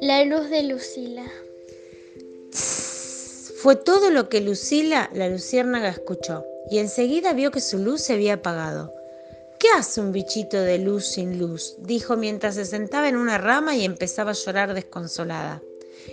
La 0.00 0.24
luz 0.24 0.50
de 0.50 0.62
Lucila. 0.64 1.24
Fue 3.62 3.76
todo 3.76 4.10
lo 4.10 4.28
que 4.28 4.40
Lucila, 4.40 5.10
la 5.14 5.28
luciérnaga, 5.28 5.88
escuchó, 5.88 6.44
y 6.70 6.78
enseguida 6.78 7.32
vio 7.32 7.50
que 7.50 7.60
su 7.60 7.78
luz 7.78 8.02
se 8.02 8.12
había 8.12 8.34
apagado. 8.34 8.94
¿Qué 9.58 9.68
hace 9.76 10.00
un 10.00 10.12
bichito 10.12 10.60
de 10.60 10.78
luz 10.78 11.06
sin 11.06 11.38
luz? 11.38 11.76
dijo 11.78 12.16
mientras 12.16 12.56
se 12.56 12.64
sentaba 12.64 13.08
en 13.08 13.16
una 13.16 13.38
rama 13.38 13.76
y 13.76 13.84
empezaba 13.84 14.32
a 14.32 14.34
llorar 14.34 14.74
desconsolada. 14.74 15.62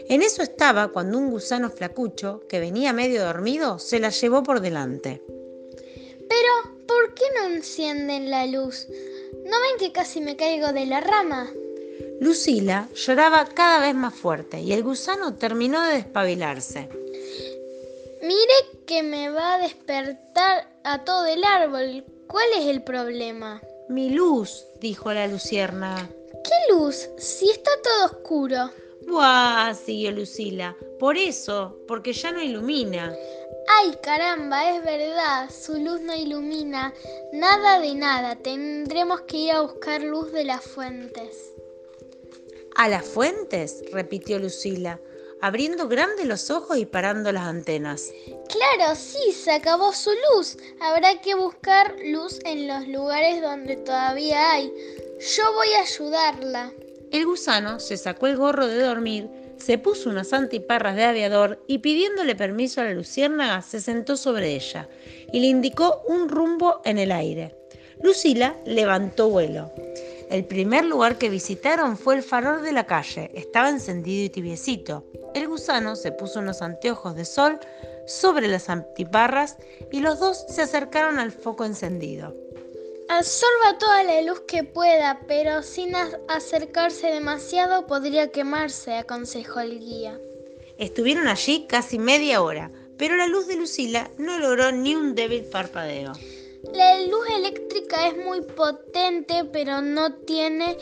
En 0.09 0.21
eso 0.21 0.41
estaba 0.41 0.87
cuando 0.87 1.17
un 1.17 1.29
gusano 1.29 1.69
flacucho, 1.69 2.41
que 2.47 2.59
venía 2.59 2.93
medio 2.93 3.23
dormido, 3.23 3.79
se 3.79 3.99
la 3.99 4.09
llevó 4.09 4.43
por 4.43 4.61
delante. 4.61 5.21
Pero, 6.29 6.77
¿por 6.87 7.13
qué 7.13 7.23
no 7.35 7.55
encienden 7.55 8.29
la 8.29 8.45
luz? 8.45 8.87
¿No 9.45 9.57
ven 9.61 9.77
que 9.79 9.91
casi 9.91 10.21
me 10.21 10.35
caigo 10.35 10.71
de 10.73 10.85
la 10.85 11.01
rama? 11.01 11.49
Lucila 12.19 12.87
lloraba 12.95 13.45
cada 13.45 13.79
vez 13.79 13.95
más 13.95 14.13
fuerte 14.13 14.61
y 14.61 14.73
el 14.73 14.83
gusano 14.83 15.35
terminó 15.35 15.83
de 15.83 15.95
despabilarse. 15.95 16.89
Mire 18.21 18.53
que 18.85 19.03
me 19.03 19.29
va 19.29 19.55
a 19.55 19.59
despertar 19.59 20.69
a 20.83 21.03
todo 21.03 21.25
el 21.25 21.43
árbol. 21.43 22.05
¿Cuál 22.27 22.47
es 22.57 22.65
el 22.67 22.83
problema? 22.83 23.61
Mi 23.89 24.11
luz, 24.11 24.65
dijo 24.79 25.11
la 25.11 25.27
lucierna. 25.27 26.09
¿Qué 26.43 26.73
luz? 26.73 27.09
Si 27.17 27.49
está 27.49 27.71
todo 27.83 28.05
oscuro. 28.05 28.71
Buah, 29.07 29.73
siguió 29.73 30.11
Lucila. 30.11 30.75
Por 30.99 31.17
eso, 31.17 31.77
porque 31.87 32.13
ya 32.13 32.31
no 32.31 32.41
ilumina. 32.41 33.13
Ay, 33.67 33.97
caramba, 34.01 34.75
es 34.75 34.83
verdad, 34.83 35.49
su 35.49 35.77
luz 35.77 36.01
no 36.01 36.13
ilumina 36.15 36.93
nada 37.31 37.79
de 37.79 37.95
nada. 37.95 38.35
Tendremos 38.35 39.21
que 39.21 39.37
ir 39.37 39.51
a 39.51 39.61
buscar 39.61 40.01
luz 40.03 40.31
de 40.31 40.43
las 40.43 40.63
fuentes. 40.63 41.53
¿A 42.75 42.89
las 42.89 43.05
fuentes? 43.05 43.83
repitió 43.91 44.39
Lucila, 44.39 44.99
abriendo 45.41 45.87
grandes 45.87 46.25
los 46.25 46.49
ojos 46.49 46.77
y 46.77 46.85
parando 46.85 47.31
las 47.31 47.43
antenas. 47.43 48.11
Claro, 48.49 48.95
sí, 48.95 49.31
se 49.31 49.51
acabó 49.51 49.93
su 49.93 50.11
luz. 50.31 50.57
Habrá 50.81 51.21
que 51.21 51.35
buscar 51.35 51.95
luz 52.03 52.39
en 52.45 52.67
los 52.67 52.87
lugares 52.87 53.41
donde 53.41 53.77
todavía 53.77 54.53
hay. 54.53 54.73
Yo 55.37 55.53
voy 55.53 55.73
a 55.73 55.81
ayudarla. 55.81 56.73
El 57.13 57.27
gusano 57.27 57.79
se 57.79 57.95
sacó 57.95 58.25
el 58.25 58.37
gorro 58.37 58.65
de 58.65 58.81
dormir, 58.81 59.29
se 59.57 59.77
puso 59.77 60.09
unas 60.09 60.33
antiparras 60.33 60.95
de 60.95 61.03
aviador 61.03 61.63
y 61.67 61.77
pidiéndole 61.77 62.35
permiso 62.35 62.81
a 62.81 62.85
la 62.85 62.93
luciérnaga 62.95 63.61
se 63.61 63.81
sentó 63.81 64.17
sobre 64.17 64.55
ella 64.55 64.89
y 65.31 65.39
le 65.39 65.45
indicó 65.45 66.01
un 66.07 66.27
rumbo 66.27 66.81
en 66.83 66.97
el 66.97 67.11
aire. 67.11 67.55
Lucila 68.01 68.57
levantó 68.65 69.29
vuelo. 69.29 69.71
El 70.31 70.45
primer 70.45 70.85
lugar 70.85 71.19
que 71.19 71.29
visitaron 71.29 71.97
fue 71.97 72.15
el 72.15 72.23
farol 72.23 72.63
de 72.63 72.71
la 72.71 72.87
calle. 72.87 73.29
Estaba 73.35 73.69
encendido 73.69 74.25
y 74.25 74.29
tibiecito. 74.29 75.05
El 75.35 75.47
gusano 75.47 75.95
se 75.95 76.11
puso 76.11 76.39
unos 76.39 76.63
anteojos 76.63 77.15
de 77.15 77.25
sol 77.25 77.59
sobre 78.07 78.47
las 78.47 78.69
antiparras 78.69 79.57
y 79.91 79.99
los 79.99 80.19
dos 80.19 80.47
se 80.49 80.63
acercaron 80.63 81.19
al 81.19 81.31
foco 81.31 81.63
encendido. 81.63 82.35
Absorba 83.09 83.77
toda 83.79 84.03
la 84.03 84.21
luz 84.21 84.41
que 84.47 84.63
pueda, 84.63 85.21
pero 85.27 85.61
sin 85.61 85.93
acercarse 86.27 87.07
demasiado 87.07 87.85
podría 87.85 88.31
quemarse, 88.31 88.95
aconsejó 88.95 89.59
el 89.59 89.79
guía. 89.79 90.19
Estuvieron 90.77 91.27
allí 91.27 91.65
casi 91.67 91.99
media 91.99 92.41
hora, 92.41 92.71
pero 92.97 93.15
la 93.15 93.27
luz 93.27 93.47
de 93.47 93.55
Lucila 93.55 94.09
no 94.17 94.39
logró 94.39 94.71
ni 94.71 94.95
un 94.95 95.15
débil 95.15 95.43
parpadeo. 95.45 96.13
La 96.73 96.99
luz 97.01 97.27
eléctrica 97.35 98.07
es 98.07 98.17
muy 98.17 98.41
potente, 98.41 99.43
pero 99.51 99.81
no 99.81 100.13
tiene 100.13 100.77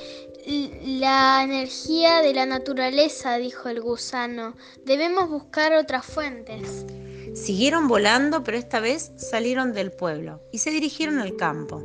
la 0.45 1.41
energía 1.43 2.21
de 2.21 2.33
la 2.33 2.45
naturaleza, 2.45 3.37
dijo 3.37 3.67
el 3.67 3.81
gusano. 3.81 4.55
Debemos 4.85 5.29
buscar 5.29 5.73
otras 5.73 6.05
fuentes. 6.05 6.85
Siguieron 7.33 7.87
volando, 7.87 8.43
pero 8.43 8.57
esta 8.57 8.81
vez 8.81 9.11
salieron 9.15 9.71
del 9.73 9.91
pueblo 9.91 10.41
y 10.51 10.57
se 10.57 10.69
dirigieron 10.69 11.19
al 11.19 11.37
campo. 11.37 11.81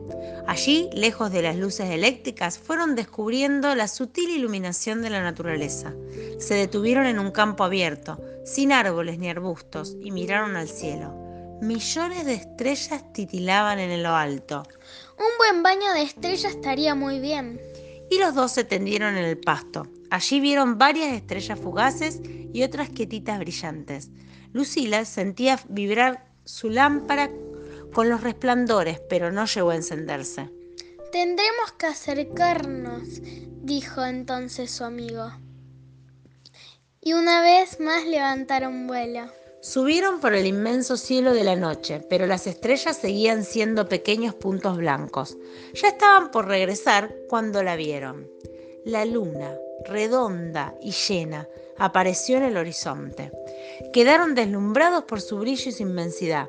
Allí, 0.46 0.90
lejos 0.92 1.30
de 1.30 1.42
las 1.42 1.56
luces 1.56 1.90
eléctricas, 1.90 2.58
fueron 2.58 2.96
descubriendo 2.96 3.74
la 3.74 3.86
sutil 3.86 4.30
iluminación 4.30 5.02
de 5.02 5.10
la 5.10 5.22
naturaleza. 5.22 5.94
Se 6.38 6.54
detuvieron 6.54 7.06
en 7.06 7.20
un 7.20 7.30
campo 7.30 7.62
abierto, 7.62 8.20
sin 8.44 8.72
árboles 8.72 9.18
ni 9.18 9.30
arbustos, 9.30 9.96
y 10.00 10.10
miraron 10.10 10.56
al 10.56 10.68
cielo. 10.68 11.14
Millones 11.60 12.26
de 12.26 12.34
estrellas 12.34 13.12
titilaban 13.12 13.78
en 13.78 14.02
lo 14.02 14.14
alto. 14.14 14.64
Un 15.18 15.38
buen 15.38 15.62
baño 15.62 15.92
de 15.94 16.02
estrellas 16.02 16.54
estaría 16.54 16.94
muy 16.94 17.20
bien. 17.20 17.60
Y 18.10 18.18
los 18.18 18.34
dos 18.34 18.52
se 18.52 18.64
tendieron 18.64 19.16
en 19.16 19.24
el 19.24 19.38
pasto. 19.38 19.86
Allí 20.11 20.41
vieron 20.41 20.78
varias 20.78 21.12
estrellas 21.12 21.59
fugaces 21.59 22.21
y 22.53 22.62
otras 22.62 22.91
quietitas 22.91 23.39
brillantes. 23.39 24.11
Lucila 24.53 25.05
sentía 25.05 25.59
vibrar 25.69 26.27
su 26.44 26.71
lámpara 26.71 27.31
con 27.93 28.09
los 28.09 28.22
resplandores, 28.22 29.00
pero 29.09 29.33
no 29.33 29.47
llegó 29.47 29.71
a 29.71 29.77
encenderse. 29.77 30.50
Tendremos 31.12 31.72
que 31.78 31.87
acercarnos, 31.87 33.03
dijo 33.62 34.05
entonces 34.05 34.71
su 34.71 34.84
amigo. 34.84 35.33
Y 37.00 37.12
una 37.12 37.41
vez 37.43 37.81
más 37.81 38.05
levantaron 38.05 38.87
vuelo. 38.87 39.31
Subieron 39.62 40.21
por 40.21 40.34
el 40.34 40.47
inmenso 40.47 40.97
cielo 40.97 41.33
de 41.33 41.43
la 41.43 41.56
noche, 41.56 42.00
pero 42.09 42.27
las 42.27 42.47
estrellas 42.47 42.99
seguían 42.99 43.44
siendo 43.44 43.88
pequeños 43.88 44.34
puntos 44.34 44.77
blancos. 44.77 45.37
Ya 45.75 45.88
estaban 45.88 46.31
por 46.31 46.47
regresar 46.47 47.15
cuando 47.28 47.62
la 47.62 47.77
vieron. 47.77 48.28
La 48.86 49.04
luna, 49.04 49.58
redonda 49.84 50.72
y 50.80 50.92
llena, 50.92 51.48
apareció 51.76 52.36
en 52.36 52.44
el 52.44 52.56
horizonte. 52.56 53.32
Quedaron 53.92 54.36
deslumbrados 54.36 55.02
por 55.02 55.20
su 55.20 55.38
brillo 55.38 55.70
y 55.70 55.72
su 55.72 55.82
inmensidad. 55.82 56.48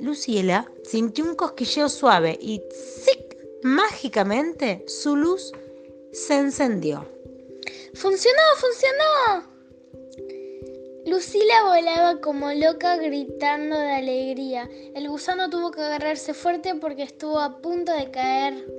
Luciela 0.00 0.72
sintió 0.84 1.26
un 1.26 1.34
cosquilleo 1.34 1.90
suave 1.90 2.38
y 2.40 2.62
¡zic! 2.72 3.36
mágicamente 3.62 4.82
su 4.86 5.14
luz 5.14 5.52
se 6.10 6.38
encendió. 6.38 7.06
¡Funcionó! 7.92 8.40
¡Funcionó! 8.56 9.58
Lucila 11.04 11.64
volaba 11.64 12.18
como 12.22 12.50
loca 12.54 12.96
gritando 12.96 13.76
de 13.76 13.92
alegría. 13.92 14.70
El 14.94 15.10
gusano 15.10 15.50
tuvo 15.50 15.70
que 15.70 15.82
agarrarse 15.82 16.32
fuerte 16.32 16.74
porque 16.76 17.02
estuvo 17.02 17.40
a 17.40 17.60
punto 17.60 17.92
de 17.92 18.10
caer. 18.10 18.77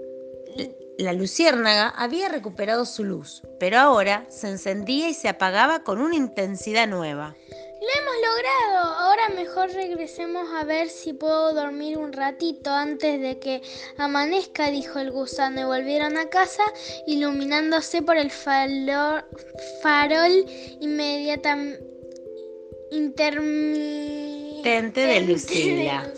La 1.00 1.14
luciérnaga 1.14 1.88
había 1.88 2.28
recuperado 2.28 2.84
su 2.84 3.06
luz, 3.06 3.42
pero 3.58 3.80
ahora 3.80 4.26
se 4.28 4.50
encendía 4.50 5.08
y 5.08 5.14
se 5.14 5.30
apagaba 5.30 5.82
con 5.82 6.02
una 6.02 6.18
intensidad 6.18 6.90
nueva. 6.90 7.38
¡Lo 7.50 7.88
hemos 8.02 8.16
logrado! 8.28 8.96
Ahora 8.96 9.30
mejor 9.30 9.72
regresemos 9.72 10.50
a 10.54 10.66
ver 10.66 10.90
si 10.90 11.14
puedo 11.14 11.54
dormir 11.54 11.98
un 11.98 12.12
ratito 12.12 12.70
antes 12.70 13.22
de 13.22 13.40
que 13.40 13.62
amanezca, 13.98 14.72
dijo 14.72 15.00
el 15.00 15.12
gusano, 15.12 15.62
y 15.62 15.64
volvieron 15.64 16.18
a 16.18 16.28
casa 16.28 16.64
iluminándose 17.08 18.02
por 18.02 18.18
el 18.18 18.30
farol 18.30 19.24
inmediatamente 20.82 21.80
intermitente 22.92 25.00
de 25.00 25.22
Lucila. 25.22 26.14